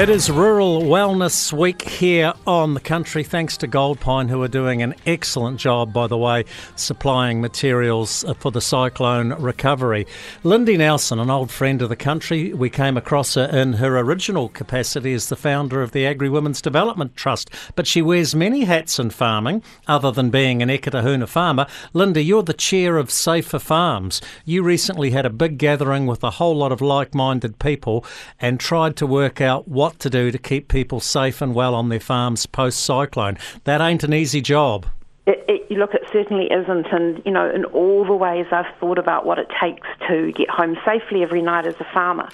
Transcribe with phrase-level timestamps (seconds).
[0.00, 4.80] It is Rural Wellness Week here on the country, thanks to Goldpine, who are doing
[4.80, 10.06] an excellent job, by the way, supplying materials uh, for the cyclone recovery.
[10.42, 14.48] Lindy Nelson, an old friend of the country, we came across her in her original
[14.48, 18.98] capacity as the founder of the Agri Women's Development Trust, but she wears many hats
[18.98, 21.66] in farming, other than being an Eketahuna farmer.
[21.92, 24.22] Lindy, you're the chair of Safer Farms.
[24.46, 28.02] You recently had a big gathering with a whole lot of like minded people
[28.40, 31.74] and tried to work out what what to do to keep people safe and well
[31.74, 33.36] on their farms post cyclone.
[33.64, 34.86] That ain't an easy job.
[35.26, 36.86] It, it, look, it certainly isn't.
[36.92, 40.48] And, you know, in all the ways I've thought about what it takes to get
[40.48, 42.28] home safely every night as a farmer,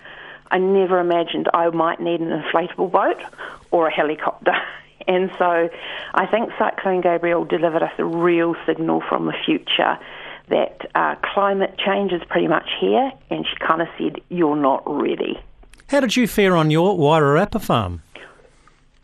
[0.50, 3.22] I never imagined I might need an inflatable boat
[3.70, 4.52] or a helicopter.
[5.08, 5.70] And so
[6.14, 9.96] I think Cyclone Gabrielle delivered us a real signal from the future
[10.48, 14.82] that uh, climate change is pretty much here, and she kind of said, You're not
[14.84, 15.38] ready.
[15.88, 18.02] How did you fare on your Wairarapa farm?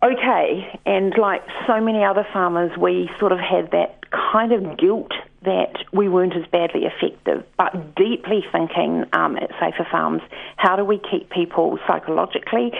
[0.03, 5.13] Okay, and like so many other farmers, we sort of had that kind of guilt
[5.45, 10.23] that we weren't as badly effective, but deeply thinking um, at Safer Farms,
[10.57, 12.73] how do we keep people psychologically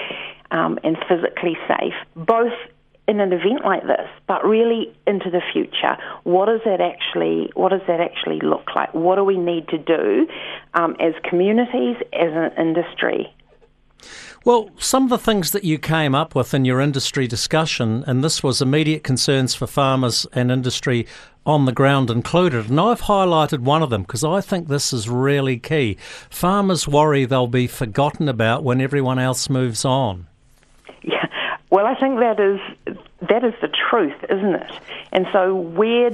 [0.51, 2.53] um, and physically safe, both
[3.07, 5.97] in an event like this, but really into the future.
[6.25, 7.51] What does that actually?
[7.55, 8.93] What does that actually look like?
[8.95, 10.27] What do we need to do
[10.75, 13.33] um, as communities, as an industry,
[14.45, 18.25] well, some of the things that you came up with in your industry discussion, and
[18.25, 21.07] this was immediate concerns for farmers and industry
[21.45, 25.09] on the ground included, and I've highlighted one of them because I think this is
[25.09, 25.97] really key.
[26.31, 30.27] Farmers worry they'll be forgotten about when everyone else moves on.
[31.03, 31.27] Yeah,
[31.71, 32.97] well, I think that is
[33.29, 34.73] that is the truth, isn't it?
[35.13, 36.11] And so where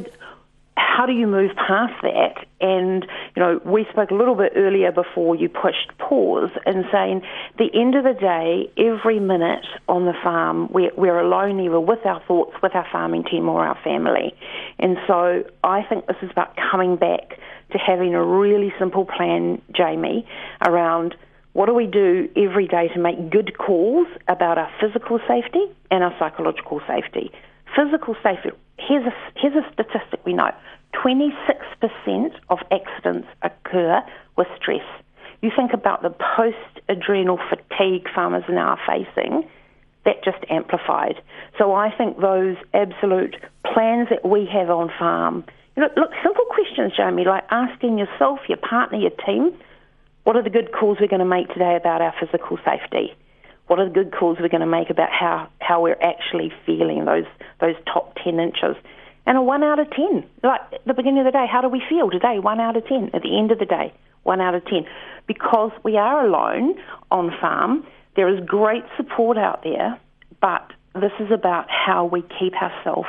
[0.79, 2.47] how do you move past that?
[2.61, 7.23] And, you know, we spoke a little bit earlier before you pushed pause and saying,
[7.59, 12.05] the end of the day, every minute on the farm, we're, we're alone either with
[12.07, 14.35] our thoughts, with our farming team or our family.
[14.79, 17.39] And so I think this is about coming back
[17.73, 20.27] to having a really simple plan, Jamie,
[20.65, 21.15] around
[21.53, 26.05] what do we do every day to make good calls about our physical safety and
[26.05, 27.33] our psychological safety?
[27.77, 30.51] Physical safety, here's a, here's a statistic we know
[30.95, 31.33] 26%
[32.51, 34.03] of accidents occur
[34.37, 34.85] with stress.
[35.43, 39.49] You think about the post adrenal fatigue farmers are now facing,
[40.05, 41.21] that just amplified.
[41.59, 43.37] So I think those absolute
[43.73, 45.45] plans that we have on farm,
[45.77, 49.53] you know, look, simple questions, Jamie, like asking yourself, your partner, your team,
[50.25, 53.15] what are the good calls we're going to make today about our physical safety?
[53.69, 57.05] What are the good calls we're going to make about how, how we're actually feeling,
[57.05, 57.27] those,
[57.61, 58.77] those top 10 inches?
[59.29, 60.25] and a 1 out of 10.
[60.43, 62.39] Like at the beginning of the day, how do we feel today?
[62.39, 63.11] 1 out of 10.
[63.13, 63.93] At the end of the day,
[64.23, 64.87] 1 out of 10.
[65.27, 66.75] Because we are alone
[67.11, 67.87] on farm,
[68.17, 70.01] there is great support out there,
[70.41, 73.09] but this is about how we keep ourselves,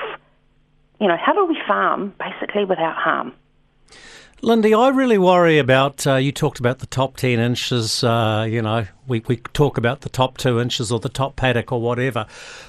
[0.99, 3.33] you know, how do we farm basically without harm?
[4.41, 6.05] Lindy, I really worry about.
[6.05, 10.01] Uh, you talked about the top 10 inches, uh, you know, we, we talk about
[10.01, 12.25] the top two inches or the top paddock or whatever.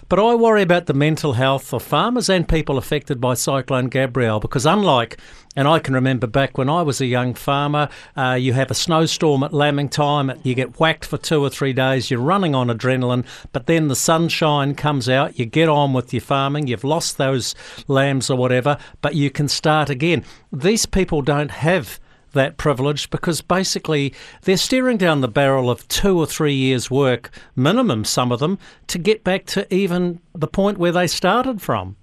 [0.08, 4.40] But I worry about the mental health of farmers and people affected by Cyclone Gabrielle
[4.40, 5.18] because, unlike,
[5.56, 8.74] and I can remember back when I was a young farmer, uh, you have a
[8.74, 12.68] snowstorm at lambing time, you get whacked for two or three days, you're running on
[12.68, 17.18] adrenaline, but then the sunshine comes out, you get on with your farming, you've lost
[17.18, 17.54] those
[17.88, 20.24] lambs or whatever, but you can start again.
[20.52, 21.98] These people don't have
[22.32, 27.30] that privilege because basically they're staring down the barrel of two or three years' work,
[27.56, 28.58] minimum, some of them,
[28.88, 31.96] to get back to even the point where they started from.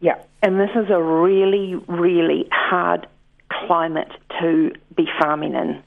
[0.00, 3.06] Yeah, and this is a really, really hard
[3.50, 4.10] climate
[4.40, 5.82] to be farming in.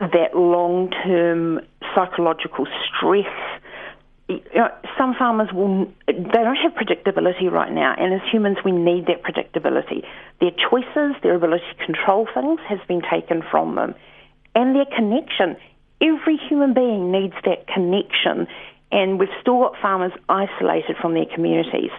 [0.00, 1.60] That long term
[1.94, 3.26] psychological stress
[4.28, 4.68] you know,
[4.98, 9.22] some farmers will they don't have predictability right now, and as humans, we need that
[9.22, 10.04] predictability.
[10.72, 13.94] Choices, their ability to control things, has been taken from them,
[14.54, 15.56] and their connection.
[16.00, 18.46] Every human being needs that connection,
[18.90, 21.90] and we've still got farmers isolated from their communities.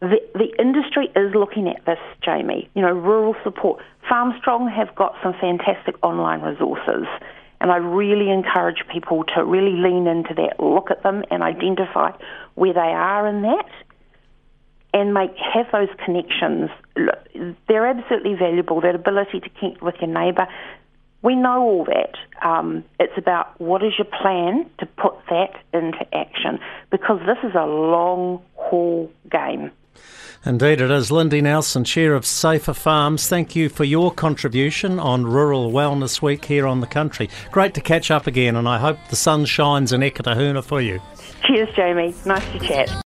[0.00, 2.68] The, the industry is looking at this, Jamie.
[2.74, 3.80] You know, rural support.
[4.10, 7.06] FarmStrong have got some fantastic online resources.
[7.60, 12.10] And I really encourage people to really lean into that, look at them and identify
[12.54, 13.68] where they are in that
[14.92, 16.70] and make have those connections.
[17.68, 18.80] They're absolutely valuable.
[18.80, 20.46] That ability to connect with your neighbour.
[21.22, 22.14] We know all that.
[22.42, 26.58] Um, it's about what is your plan to put that into action
[26.90, 29.70] because this is a long haul game.
[30.46, 31.12] Indeed, it is.
[31.12, 36.46] Lindy Nelson, Chair of Safer Farms, thank you for your contribution on Rural Wellness Week
[36.46, 37.28] here on the country.
[37.50, 40.98] Great to catch up again, and I hope the sun shines in Eketahuna for you.
[41.46, 42.14] Cheers, Jamie.
[42.24, 42.90] Nice to chat.